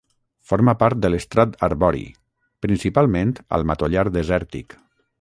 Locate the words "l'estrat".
1.11-1.53